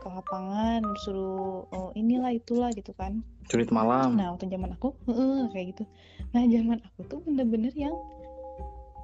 ke 0.00 0.06
lapangan 0.08 0.80
disuruh 0.96 1.68
oh, 1.70 1.90
inilah 1.92 2.32
itulah 2.32 2.72
gitu 2.72 2.92
kan. 2.96 3.20
Curit 3.50 3.68
malam. 3.68 4.16
Nah 4.16 4.32
waktu 4.32 4.48
zaman 4.48 4.72
aku 4.76 4.96
heeh, 5.10 5.50
kayak 5.52 5.66
gitu. 5.76 5.84
Nah 6.32 6.42
zaman 6.48 6.78
aku 6.86 7.00
tuh 7.10 7.20
bener-bener 7.26 7.72
yang 7.76 7.94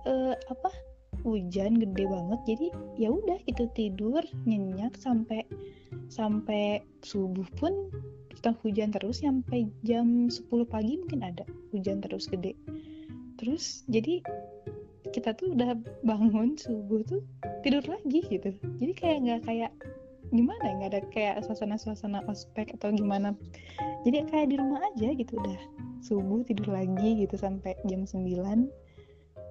eh, 0.08 0.34
apa 0.48 0.70
hujan 1.26 1.76
gede 1.76 2.04
banget. 2.06 2.40
Jadi 2.46 2.66
ya 2.96 3.08
udah 3.12 3.38
gitu 3.44 3.68
tidur 3.74 4.22
nyenyak 4.48 4.94
sampai 4.96 5.42
sampai 6.08 6.80
subuh 7.02 7.46
pun 7.58 7.90
kita 8.30 8.52
hujan 8.62 8.92
terus 8.92 9.24
sampai 9.24 9.66
jam 9.82 10.28
10 10.28 10.46
pagi 10.68 11.00
mungkin 11.00 11.24
ada 11.24 11.44
hujan 11.74 11.98
terus 12.04 12.30
gede. 12.30 12.54
Terus 13.36 13.84
jadi 13.90 14.22
kita 15.10 15.32
tuh 15.34 15.56
udah 15.56 15.76
bangun 16.04 16.54
subuh 16.60 17.00
tuh 17.04 17.22
tidur 17.64 17.82
lagi 17.88 18.20
gitu. 18.28 18.52
Jadi 18.78 18.92
kayak 18.92 19.18
nggak 19.24 19.42
kayak 19.48 19.72
gimana 20.34 20.62
ya, 20.62 20.72
nggak 20.78 20.90
ada 20.92 21.00
kayak 21.12 21.36
suasana-suasana 21.46 22.24
ospek 22.26 22.74
atau 22.78 22.90
gimana. 22.94 23.34
Jadi 24.02 24.26
kayak 24.30 24.50
di 24.50 24.56
rumah 24.58 24.82
aja 24.82 25.12
gitu 25.14 25.38
udah 25.38 25.60
subuh 26.06 26.46
tidur 26.46 26.70
lagi 26.70 27.26
gitu 27.26 27.34
sampai 27.34 27.74
jam 27.90 28.06
9 28.06 28.22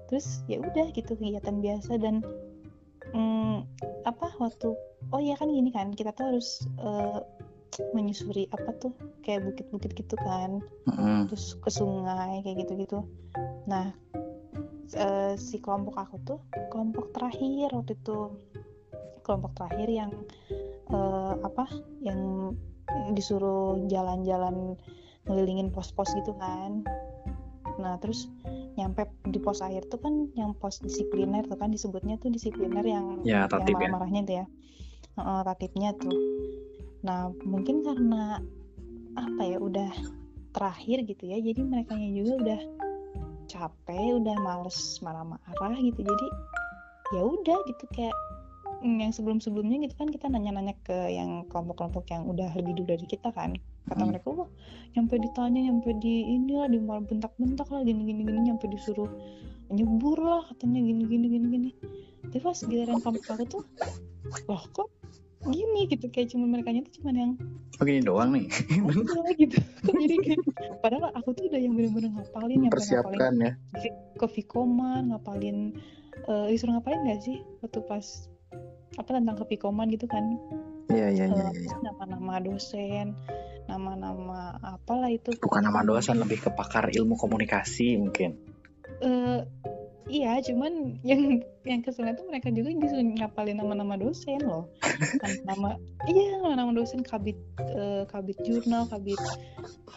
terus 0.06 0.46
ya 0.46 0.62
udah 0.62 0.94
gitu 0.94 1.18
kegiatan 1.18 1.60
biasa 1.60 1.98
dan 1.98 2.22
mm, 3.12 3.66
apa 4.06 4.28
waktu 4.38 4.78
oh 5.12 5.22
ya 5.22 5.34
kan 5.38 5.50
gini 5.50 5.74
kan 5.74 5.92
kita 5.92 6.14
tuh 6.14 6.32
harus 6.34 6.64
eh, 6.80 7.20
menyusuri 7.92 8.48
apa 8.56 8.72
tuh 8.80 8.94
kayak 9.26 9.44
bukit-bukit 9.52 9.92
gitu 10.00 10.16
kan. 10.24 10.64
Mm-mm. 10.88 11.28
terus 11.28 11.60
ke 11.60 11.68
sungai 11.68 12.40
kayak 12.46 12.64
gitu-gitu. 12.64 13.04
Nah 13.68 13.92
eh, 14.96 15.34
si 15.36 15.60
kelompok 15.60 16.00
aku 16.00 16.16
tuh 16.24 16.40
kelompok 16.72 17.12
terakhir 17.12 17.74
waktu 17.76 18.00
itu. 18.00 18.32
Kelompok 19.26 19.58
terakhir 19.58 19.90
yang 19.90 20.12
eh, 20.92 21.34
apa 21.42 21.66
yang 22.04 22.54
disuruh 23.18 23.82
jalan-jalan 23.90 24.78
ngelilingin 25.26 25.74
pos-pos 25.74 26.14
gitu 26.14 26.38
kan. 26.38 26.86
Nah 27.82 27.98
terus 27.98 28.30
nyampe 28.78 29.10
di 29.26 29.40
pos 29.42 29.64
akhir 29.64 29.90
tuh 29.90 30.00
kan 30.00 30.30
yang 30.38 30.54
pos 30.54 30.80
disipliner 30.84 31.42
tuh 31.48 31.58
kan 31.58 31.74
disebutnya 31.74 32.20
tuh 32.22 32.30
disipliner 32.30 32.86
yang 32.86 33.26
Ya, 33.26 33.50
yang 33.50 33.50
tatip 33.50 33.74
ya. 33.74 33.90
marah-marahnya 33.90 34.22
tuh 34.28 34.36
ya. 34.44 34.46
Heeh, 35.16 35.42
tatipnya 35.48 35.90
tuh. 35.98 36.18
Nah 37.02 37.34
mungkin 37.42 37.82
karena 37.82 38.40
apa 39.16 39.42
ya 39.48 39.58
udah 39.58 39.92
terakhir 40.52 41.04
gitu 41.08 41.24
ya 41.28 41.40
jadi 41.40 41.62
mereka 41.64 41.96
juga 42.00 42.34
udah 42.40 42.62
capek 43.48 44.20
udah 44.20 44.36
males 44.44 45.00
marah-marah 45.00 45.78
gitu 45.80 46.04
jadi 46.04 46.28
ya 47.16 47.22
udah 47.24 47.58
gitu 47.70 47.86
kayak 47.94 48.16
yang 48.84 49.12
sebelum-sebelumnya 49.14 49.88
gitu 49.88 49.96
kan 49.96 50.10
kita 50.12 50.28
nanya-nanya 50.28 50.76
ke 50.84 50.96
yang 51.14 51.48
kelompok-kelompok 51.48 52.10
yang 52.12 52.28
udah 52.28 52.52
lebih 52.58 52.76
dulu 52.82 52.96
dari 52.98 53.06
kita 53.08 53.32
kan 53.32 53.56
kata 53.86 54.02
Hmm. 54.02 54.10
mereka 54.12 54.28
wah 54.34 54.50
nyampe 54.98 55.16
ditanya 55.22 55.62
nyampe 55.70 55.94
di 56.02 56.26
inilah 56.26 56.66
di 56.68 56.82
bentak-bentak 56.82 57.70
lah 57.70 57.82
gini 57.86 58.02
gini 58.10 58.26
nyampe 58.26 58.66
disuruh 58.66 59.08
nyebur 59.70 60.18
lah 60.18 60.42
katanya 60.50 60.82
gini 60.82 61.04
gini 61.06 61.26
gini 61.30 61.46
gini 61.54 61.70
tapi 62.26 62.42
pas 62.42 62.58
giliran 62.58 62.98
kelompok 63.02 63.26
aku 63.30 63.44
tuh 63.46 63.64
loh 64.50 64.64
kok 64.74 64.90
gini 65.46 65.86
gitu 65.86 66.10
kayak 66.10 66.34
cuma 66.34 66.50
mereka 66.50 66.74
tuh 66.74 66.94
cuma 67.02 67.14
yang 67.14 67.38
Oh 67.76 67.84
gini 67.84 68.00
doang 68.02 68.32
nih. 68.32 68.48
apa 68.48 69.32
gitu 69.36 69.60
jadi 69.84 70.16
kayak 70.24 70.40
padahal 70.80 71.12
aku 71.12 71.36
tuh 71.36 71.52
udah 71.52 71.60
yang 71.60 71.76
bener-bener 71.76 72.08
ngapalin 72.16 72.66
nyampe 72.66 72.80
ngapalin 72.80 72.96
Mempersiapkan 73.22 73.34
ya. 73.38 73.52
ke 74.16 74.26
Vikoman 74.32 75.04
ngapalin 75.12 75.58
eh 76.26 76.46
disuruh 76.50 76.80
ngapalin 76.80 77.04
gak 77.06 77.20
sih 77.22 77.38
waktu 77.62 77.80
pas 77.86 78.06
apa 78.96 79.10
tentang 79.12 79.36
ke 79.36 79.46
Vikoman 79.56 79.92
gitu 79.92 80.08
kan 80.08 80.24
Iya 80.86 81.08
iya 81.12 81.26
iya. 81.28 81.48
Iya. 81.50 81.76
nama-nama 81.82 82.40
dosen 82.40 83.18
nama-nama 83.66 84.56
apalah 84.62 85.10
itu 85.10 85.34
Bukan 85.42 85.66
nama 85.66 85.82
dosen 85.82 86.22
lebih 86.22 86.46
ke 86.46 86.50
pakar 86.54 86.94
ilmu 86.94 87.18
komunikasi 87.18 87.98
mungkin. 87.98 88.38
Eh, 89.02 89.42
iya 90.10 90.38
cuman 90.46 90.74
yang 91.10 91.42
yang 91.66 91.82
keselnya 91.82 92.14
tuh 92.14 92.30
mereka 92.30 92.54
juga 92.54 92.70
disuruh 92.78 93.02
ngapalin 93.02 93.58
nama-nama 93.58 93.98
dosen 93.98 94.38
loh 94.46 94.70
Kan 95.18 95.32
nama 95.50 95.74
iya 96.06 96.38
nama-nama 96.38 96.72
dosen 96.78 97.02
kabit 97.02 97.38
eh, 97.58 98.06
kabit 98.06 98.38
jurnal 98.46 98.86
kabit 98.86 99.18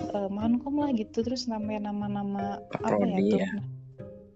eh, 0.00 0.28
mankom 0.32 0.80
lah 0.80 0.90
gitu 0.96 1.20
terus 1.20 1.44
sampai 1.44 1.76
nama-nama 1.76 2.64
apa 2.80 3.04
ya 3.04 3.18
tuh 3.20 3.38
ya. 3.38 3.50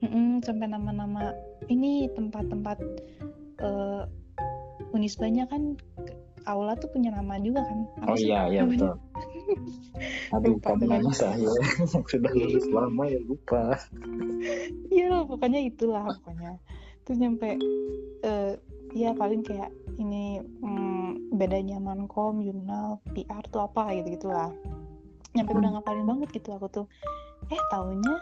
Mm-mm, 0.03 0.43
sampai 0.45 0.67
nama-nama 0.69 1.33
ini 1.73 2.11
tempat-tempat 2.13 2.79
eh 3.63 4.03
unisbanya 4.93 5.45
kan 5.49 5.77
ke- 6.05 6.17
aula 6.43 6.75
tuh 6.75 6.91
punya 6.91 7.15
nama 7.15 7.39
juga 7.39 7.63
kan? 7.63 7.87
Apa 8.03 8.13
Oh 8.13 8.17
iya 8.19 8.51
iya 8.51 8.63
betul. 8.67 8.99
Aduh 10.35 10.59
Lupa 10.59 10.75
kamu 10.75 10.89
lagi. 10.91 11.13
saya 11.15 11.51
sudah 12.11 12.33
lulus 12.35 12.67
lama 12.73 13.05
ya 13.07 13.21
lupa. 13.23 13.79
Iya 14.91 15.23
pokoknya 15.29 15.61
itulah 15.63 16.03
pokoknya. 16.19 16.59
Terus 17.07 17.19
nyampe 17.23 17.59
eh 18.27 18.53
ya 18.93 19.17
paling 19.17 19.41
kayak 19.47 19.71
ini 19.97 20.43
mm, 20.43 21.33
bedanya 21.39 21.79
mankom 21.81 22.43
jurnal 22.43 22.99
PR 23.15 23.45
tuh 23.49 23.65
apa 23.65 23.95
gitu 23.97 24.21
gitulah 24.21 24.51
nyampe 25.33 25.57
udah 25.57 25.79
ngapalin 25.79 26.05
banget 26.05 26.29
gitu 26.43 26.53
aku 26.59 26.67
tuh. 26.69 26.87
Eh 27.49 27.61
taunya 27.71 28.19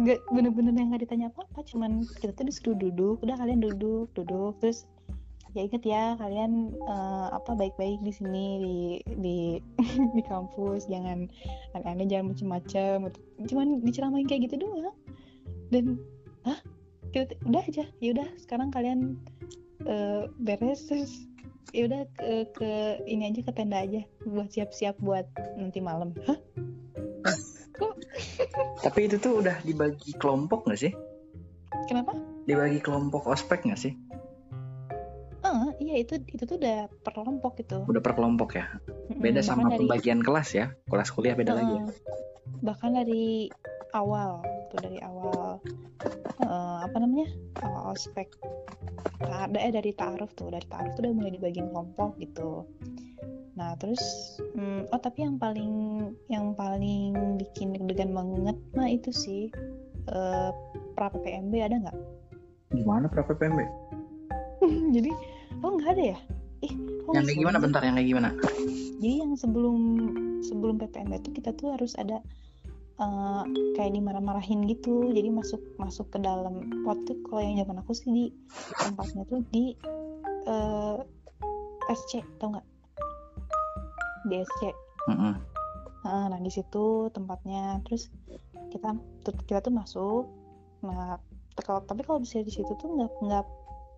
nggak 0.00 0.24
bener-bener 0.32 0.72
yang 0.72 0.88
nggak 0.88 1.04
ditanya 1.04 1.28
apa-apa 1.28 1.60
cuman 1.68 2.00
kita 2.16 2.32
tuh 2.32 2.48
disuruh 2.48 2.76
duduk 2.80 3.20
udah 3.20 3.36
kalian 3.36 3.60
duduk 3.60 4.08
duduk 4.16 4.56
terus 4.56 4.88
ya 5.54 5.60
inget 5.64 5.82
ya. 5.86 6.04
Kalian 6.18 6.74
eh, 6.74 7.28
apa 7.30 7.54
baik-baik 7.54 8.02
di 8.02 8.12
sini 8.12 8.46
di 8.60 8.76
di 9.22 9.38
di 10.18 10.22
kampus. 10.26 10.90
Jangan 10.90 11.30
aneh-aneh 11.78 12.06
jangan 12.10 12.34
macem-macem. 12.34 13.08
Cuman 13.46 13.80
diceramain 13.86 14.26
kayak 14.26 14.50
gitu 14.50 14.66
doang. 14.66 14.94
Dan 15.70 15.98
hah? 16.44 16.58
Kita 17.14 17.38
udah 17.46 17.62
aja. 17.62 17.84
Ya 18.02 18.08
udah 18.12 18.28
sekarang 18.42 18.74
kalian 18.74 19.16
eh, 19.86 20.26
beres 20.42 20.90
terus 20.90 21.30
ya 21.74 21.90
udah 21.90 22.06
ke, 22.14 22.46
ke 22.54 22.70
ini 23.06 23.30
aja 23.30 23.40
ke 23.46 23.52
tenda 23.54 23.80
aja. 23.80 24.02
Buat 24.26 24.50
siap-siap 24.52 24.98
buat 24.98 25.26
nanti 25.56 25.78
malam. 25.78 26.12
Hah? 26.26 26.38
Kok? 27.74 27.94
Tapi 28.84 29.00
itu 29.10 29.16
tuh 29.18 29.42
udah 29.42 29.58
dibagi 29.66 30.14
kelompok 30.18 30.66
nggak 30.66 30.82
sih? 30.90 30.94
kenapa? 31.88 32.16
Dibagi 32.48 32.80
kelompok 32.80 33.28
ospek 33.28 33.66
nggak 33.66 33.80
sih? 33.80 33.92
Iya 35.94 36.02
itu 36.02 36.14
itu 36.26 36.42
tuh 36.42 36.58
udah 36.58 36.90
per 37.06 37.14
kelompok 37.14 37.62
gitu 37.62 37.86
Udah 37.86 38.02
per 38.02 38.18
kelompok 38.18 38.58
ya. 38.58 38.66
Beda 39.14 39.38
Mm, 39.40 39.46
sama 39.46 39.62
dari 39.70 39.78
pembagian 39.86 40.20
kelas 40.20 40.48
ya. 40.58 40.66
Kelas 40.90 41.08
kuliah 41.14 41.38
beda 41.38 41.54
lagi. 41.54 41.74
ya. 41.78 41.84
Bahkan 42.66 42.90
dari 42.98 43.46
awal 43.94 44.42
tuh 44.74 44.82
dari 44.82 44.98
awal 45.06 45.62
eh, 46.42 46.78
apa 46.82 46.96
namanya 46.98 47.30
awal 47.62 47.94
ospek 47.94 48.26
ada 49.22 49.54
eh 49.54 49.70
dari 49.70 49.94
taaruf 49.94 50.34
tuh 50.34 50.50
dari 50.50 50.66
taaruf 50.66 50.98
tuh 50.98 51.06
udah 51.06 51.14
mulai 51.14 51.32
dibagiin 51.38 51.70
kelompok 51.70 52.18
gitu 52.18 52.66
nah 53.54 53.78
terus 53.78 54.02
mm, 54.58 54.90
oh 54.90 54.98
tapi 54.98 55.22
yang 55.22 55.38
paling 55.38 55.72
yang 56.26 56.58
paling 56.58 57.14
bikin 57.38 57.70
deg-degan 57.70 58.10
banget 58.10 58.58
mah 58.74 58.90
itu 58.90 59.14
sih 59.14 59.46
eh, 60.10 60.50
pra 60.98 61.06
PPMB 61.14 61.54
ada 61.62 61.76
nggak 61.86 61.98
Gimana 62.74 63.06
pra 63.06 63.22
PPMB? 63.22 63.60
jadi 64.98 65.10
oh 65.64 65.72
nggak 65.80 65.90
ada 65.96 66.04
ya? 66.12 66.18
Ih 66.64 66.72
kok 66.76 67.12
Yang 67.16 67.24
kayak 67.32 67.40
gimana? 67.40 67.56
Bentar 67.58 67.80
yang 67.80 67.96
kayak 67.96 68.08
gimana? 68.12 68.30
jadi 69.04 69.20
yang 69.20 69.36
sebelum 69.36 69.76
sebelum 70.40 70.80
PPMB 70.80 71.20
itu 71.20 71.30
kita 71.36 71.52
tuh 71.56 71.76
harus 71.76 71.92
ada 71.96 72.24
eh, 73.00 73.42
kayak 73.76 73.92
dimarah-marahin 73.96 74.64
gitu. 74.68 75.12
Jadi 75.12 75.28
masuk 75.32 75.60
masuk 75.76 76.08
ke 76.12 76.18
dalam 76.20 76.84
waktu 76.84 77.16
kalau 77.28 77.40
yang 77.42 77.64
zaman 77.64 77.80
aku 77.80 77.92
sih 77.96 78.08
di 78.12 78.24
tempatnya 78.80 79.24
tuh 79.28 79.40
di 79.52 79.76
eh, 80.48 80.98
SC 81.92 82.24
tau 82.40 82.54
nggak? 82.54 82.66
Di 84.28 84.34
SC 84.40 84.60
Mm-mm. 85.04 85.34
Nah, 86.04 86.28
nah 86.32 86.40
di 86.40 86.48
situ 86.52 87.08
tempatnya. 87.12 87.80
Terus 87.84 88.08
kita 88.72 88.96
kita 89.48 89.60
tuh 89.64 89.74
masuk 89.74 90.24
nah 90.84 91.16
kalau 91.64 91.80
tapi 91.88 92.04
kalau 92.04 92.20
bisa 92.20 92.44
di 92.44 92.52
situ 92.52 92.68
tuh 92.76 92.88
nggak 92.92 93.10
nggak 93.24 93.44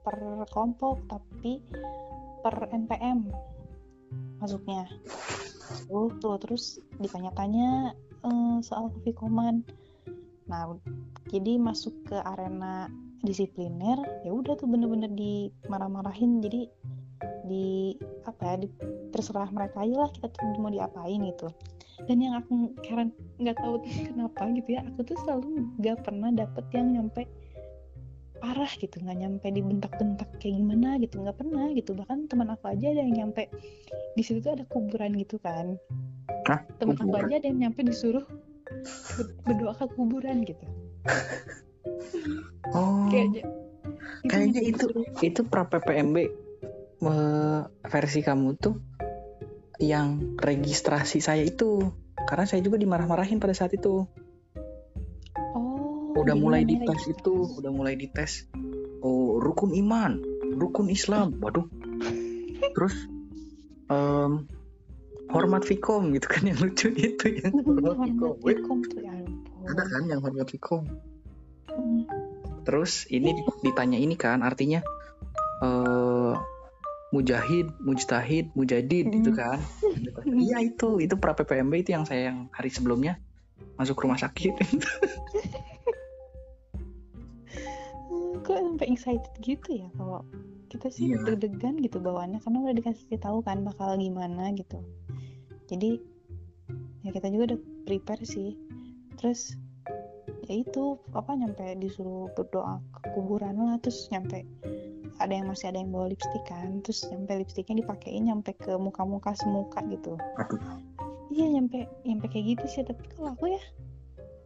per 0.07 0.47
kelompok 0.55 1.03
tapi 1.11 1.59
per 2.47 2.71
NPM 2.71 3.27
masuknya 4.39 4.87
tuh 5.91 6.15
tuh 6.23 6.39
terus 6.39 6.79
ditanya-tanya 7.03 7.91
eh, 8.23 8.57
soal 8.63 8.95
Vikoman 9.03 9.67
nah 10.47 10.71
jadi 11.27 11.59
masuk 11.59 12.07
ke 12.07 12.17
arena 12.23 12.87
disipliner 13.27 13.99
ya 14.23 14.31
udah 14.31 14.55
tuh 14.55 14.71
bener-bener 14.71 15.11
dimarah-marahin. 15.11 16.39
Jadi 16.39 16.71
di 17.47 17.95
apa 18.27 18.55
ya 18.55 18.57
di, 18.63 18.69
terserah 19.11 19.51
mereka 19.51 19.83
aja 19.83 20.07
lah 20.07 20.11
kita 20.15 20.31
tuh 20.31 20.59
mau 20.63 20.71
diapain 20.71 21.19
gitu. 21.27 21.51
Dan 22.07 22.23
yang 22.23 22.39
aku 22.39 22.77
heran 22.87 23.11
nggak 23.43 23.57
tahu 23.59 23.83
kenapa 24.13 24.47
gitu 24.55 24.79
ya 24.79 24.87
aku 24.87 25.01
tuh 25.03 25.17
selalu 25.27 25.67
nggak 25.83 26.07
pernah 26.07 26.31
dapet 26.31 26.65
yang 26.71 26.95
nyampe 26.95 27.27
parah 28.47 28.71
gitu 28.79 29.03
nggak 29.03 29.19
nyampe 29.19 29.47
dibentak-bentak 29.51 30.31
kayak 30.39 30.55
gimana 30.63 31.03
gitu 31.03 31.19
nggak 31.19 31.35
pernah 31.35 31.67
gitu. 31.75 31.99
Bahkan 31.99 32.31
teman 32.31 32.55
aku 32.55 32.71
aja 32.71 32.87
ada 32.95 33.03
yang 33.03 33.27
nyampe 33.27 33.51
di 34.15 34.23
situ 34.23 34.39
tuh 34.39 34.55
ada 34.55 34.63
kuburan 34.71 35.19
gitu 35.19 35.43
kan. 35.43 35.75
Hah? 36.47 36.63
teman 36.79 36.95
aku 36.95 37.19
aja 37.19 37.43
ada 37.43 37.47
yang 37.51 37.59
nyampe 37.67 37.83
disuruh 37.83 38.23
ber- 39.19 39.35
berdoa 39.43 39.75
ke 39.75 39.87
kuburan 39.99 40.47
gitu. 40.47 40.63
Oh, 42.75 43.07
kayak 43.15 43.47
kayaknya 44.27 44.59
nyampe 44.59 44.71
itu 44.75 44.87
disuruh- 44.91 45.23
itu 45.23 45.41
pra 45.47 45.71
PPMB 45.71 46.17
versi 47.87 48.21
kamu 48.27 48.59
tuh 48.59 48.75
yang 49.79 50.35
registrasi 50.39 51.23
saya 51.23 51.47
itu. 51.47 51.95
Karena 52.27 52.43
saya 52.43 52.59
juga 52.67 52.75
dimarah-marahin 52.75 53.39
pada 53.39 53.55
saat 53.55 53.71
itu. 53.79 54.03
Oh 56.17 56.25
Udah 56.25 56.35
mulai 56.35 56.65
dites 56.65 57.03
itu, 57.05 57.33
registrasi. 57.45 57.59
udah 57.61 57.71
mulai 57.71 57.95
dites. 57.95 58.33
Oh, 59.05 59.37
rukun 59.37 59.77
iman, 59.77 60.19
rukun 60.57 60.89
Islam. 60.89 61.37
Waduh. 61.39 61.69
Terus 62.73 62.95
em, 63.87 64.49
hormat 65.29 65.63
Fikom 65.63 66.11
gitu 66.17 66.27
kan 66.27 66.43
yang 66.43 66.59
lucu 66.59 66.89
itu 66.91 67.27
yang 67.45 67.53
hormat 67.53 68.09
Fikom. 68.41 68.79
Tuh 68.83 69.01
ya 69.05 69.13
ada 69.69 69.83
kan 69.85 70.03
yang 70.09 70.21
hormat 70.25 70.49
Fikom. 70.49 70.89
Hmm. 71.69 72.03
Terus 72.65 73.05
ini 73.07 73.37
ditanya 73.63 74.01
ini 74.01 74.17
kan 74.17 74.41
artinya 74.41 74.81
eh 75.63 76.35
mujahid, 77.15 77.71
mujtahid, 77.81 78.51
mujadid 78.53 79.09
gitu 79.09 79.31
Mm. 79.31 79.39
kan. 79.39 79.59
Iya 80.27 80.59
itu, 80.61 80.99
itu 80.99 81.15
pra 81.17 81.33
PPMB 81.33 81.73
itu 81.81 81.91
yang 81.95 82.03
saya 82.05 82.35
yang 82.35 82.51
hari 82.51 82.69
sebelumnya 82.69 83.23
masuk 83.79 84.03
rumah 84.03 84.19
sakit. 84.19 84.53
Kok 88.47 88.57
sampai 88.57 88.87
excited 88.95 89.33
gitu 89.43 89.69
ya 89.83 89.89
kalau 89.99 90.23
kita 90.71 90.87
sih 90.91 91.15
Iya. 91.15 91.23
deg-degan 91.35 91.79
gitu 91.83 91.99
bawaannya 92.03 92.39
karena 92.43 92.59
udah 92.63 92.75
dikasih 92.75 93.19
tahu 93.19 93.43
kan 93.43 93.63
bakal 93.63 93.95
gimana 93.99 94.51
gitu 94.55 94.79
jadi 95.67 95.99
ya 97.07 97.11
kita 97.15 97.31
juga 97.31 97.55
udah 97.55 97.61
prepare 97.87 98.23
sih 98.27 98.59
terus 99.19 99.55
ya 100.47 100.63
itu 100.63 100.99
apa 101.15 101.35
nyampe 101.39 101.63
disuruh 101.79 102.31
berdoa 102.35 102.83
ke 103.03 103.15
kuburan 103.15 103.59
lah 103.59 103.79
terus 103.83 104.07
nyampe 104.11 104.43
ada 105.17 105.33
yang 105.33 105.49
masih 105.49 105.71
ada 105.73 105.81
yang 105.81 105.91
bawa 105.95 106.13
lipstick 106.13 106.45
kan 106.47 106.83
terus 106.85 107.07
nyampe 107.09 107.33
lipstiknya 107.41 107.83
dipakein 107.83 108.27
nyampe 108.29 108.53
ke 108.59 108.75
muka-muka 108.79 109.33
semuka 109.39 109.81
gitu 109.91 110.19
Aduh. 110.39 110.61
iya 111.33 111.47
nyampe 111.51 111.87
nyampe 112.05 112.27
kayak 112.31 112.59
gitu 112.59 112.65
sih 112.69 112.83
tapi 112.87 113.07
kalau 113.15 113.33
aku 113.35 113.55
ya 113.55 113.63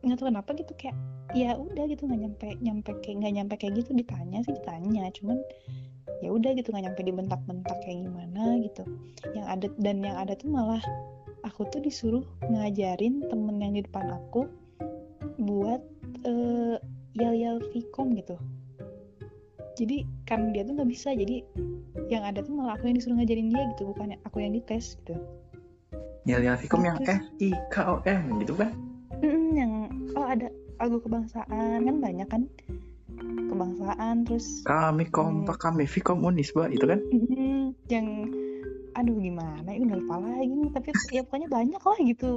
nggak 0.01 0.17
tahu 0.17 0.29
kenapa 0.33 0.51
gitu 0.57 0.73
kayak 0.81 0.97
ya 1.37 1.55
udah 1.55 1.85
gitu 1.87 2.09
nggak 2.09 2.21
nyampe 2.27 2.49
nyampe 2.65 2.91
kayak 3.05 3.17
nggak 3.23 3.33
nyampe 3.37 3.55
kayak 3.61 3.75
gitu 3.79 3.91
ditanya 3.93 4.39
sih 4.43 4.55
ditanya. 4.57 5.13
Cuman 5.13 5.39
ya 6.21 6.29
udah 6.33 6.51
gitu 6.57 6.73
nggak 6.73 6.85
nyampe 6.91 7.01
dibentak-bentak 7.05 7.79
kayak 7.85 7.99
gimana 8.09 8.43
gitu. 8.65 8.83
Yang 9.37 9.47
ada 9.47 9.67
dan 9.79 9.97
yang 10.01 10.17
ada 10.17 10.33
tuh 10.37 10.49
malah 10.49 10.83
aku 11.45 11.65
tuh 11.73 11.81
disuruh 11.81 12.25
ngajarin 12.49 13.25
temen 13.29 13.57
yang 13.61 13.73
di 13.77 13.85
depan 13.85 14.13
aku 14.13 14.49
buat 15.41 15.81
uh, 16.29 16.77
yel-yel 17.17 17.61
Vcom 17.73 18.13
gitu. 18.17 18.37
Jadi 19.81 20.05
kan 20.29 20.53
dia 20.53 20.61
tuh 20.67 20.77
nggak 20.77 20.91
bisa 20.93 21.17
jadi 21.17 21.41
yang 22.13 22.27
ada 22.27 22.45
tuh 22.45 22.53
malah 22.53 22.77
aku 22.77 22.93
yang 22.93 23.01
disuruh 23.01 23.17
ngajarin 23.17 23.49
dia 23.49 23.65
gitu 23.77 23.89
bukan 23.93 24.17
aku 24.29 24.45
yang 24.45 24.53
dites 24.53 25.01
gitu. 25.01 25.17
Yel-yel 26.29 26.61
Vcom 26.61 26.85
yang 26.85 27.01
F 27.01 27.25
I 27.41 27.57
K 27.73 27.77
O 27.89 28.05
M 28.05 28.37
gitu 28.45 28.53
kan 28.59 28.69
ada 30.31 30.49
lagu 30.79 30.97
kebangsaan 31.03 31.79
kan 31.85 31.97
banyak 31.99 32.29
kan? 32.31 32.43
Kebangsaan 33.21 34.25
terus 34.25 34.65
kami 34.65 35.05
kompak 35.11 35.59
hmm, 35.59 35.65
kami 35.67 35.85
Vcom 35.85 36.25
Unisba 36.25 36.71
itu 36.71 36.87
kan? 36.87 37.01
Yang 37.91 38.07
aduh 38.99 39.17
gimana 39.23 39.71
ya 39.71 39.87
udah 39.87 39.97
lupa 40.03 40.17
lagi 40.19 40.51
nih 40.51 40.71
tapi 40.75 40.89
ya 41.15 41.23
pokoknya 41.23 41.49
banyak 41.51 41.83
lah 41.83 41.99
gitu. 42.03 42.31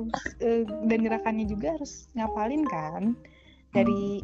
Uh, 0.44 0.64
dan 0.86 1.00
gerakannya 1.02 1.46
juga 1.50 1.78
harus 1.80 2.12
ngapalin 2.14 2.64
kan 2.68 3.18
dari 3.74 4.22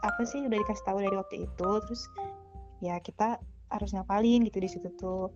apa 0.00 0.22
sih 0.24 0.44
udah 0.46 0.56
dikasih 0.56 0.84
tahu 0.86 0.98
dari 1.04 1.16
waktu 1.16 1.36
itu 1.44 1.70
terus 1.84 2.02
ya 2.80 2.96
kita 3.00 3.40
harus 3.72 3.90
ngapalin 3.92 4.46
gitu 4.46 4.58
di 4.62 4.68
situ 4.70 4.88
tuh. 4.96 5.32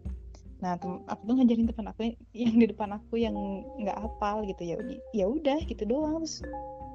Nah 0.60 0.76
tem 0.76 1.00
aku 1.08 1.22
tuh 1.24 1.34
ngajarin 1.40 1.66
teman 1.72 1.88
aku 1.92 2.00
yang 2.36 2.56
di 2.60 2.66
depan 2.68 2.90
aku 2.94 3.14
yang 3.16 3.36
nggak 3.80 3.96
hafal 3.96 4.44
gitu 4.44 4.62
ya 4.64 4.76
ya 5.16 5.24
udah 5.28 5.58
gitu 5.64 5.88
doang 5.88 6.20
terus 6.20 6.44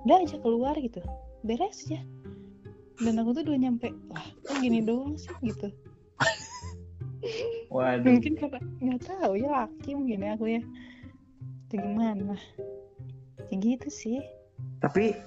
udah 0.05 0.21
aja 0.21 0.37
keluar 0.39 0.75
gitu. 0.77 1.01
Beres 1.41 1.89
aja. 1.89 1.99
Dan 3.01 3.19
aku 3.19 3.35
tuh 3.35 3.43
udah 3.43 3.59
nyampe 3.59 3.91
wah 4.07 4.23
kok 4.45 4.57
gini 4.61 4.79
doang 4.85 5.19
sih? 5.19 5.33
gitu. 5.43 5.67
Waduh. 7.73 8.05
mungkin 8.07 8.37
karena 8.37 8.61
nggak 8.79 9.01
tahu 9.03 9.33
ya 9.35 9.49
laki 9.49 9.97
mungkin 9.97 10.23
ya 10.23 10.37
aku 10.37 10.45
ya. 10.47 10.61
Itu 11.67 11.75
gimana? 11.81 12.37
Ya 13.49 13.55
gitu 13.57 13.89
sih. 13.89 14.21
Tapi 14.79 15.17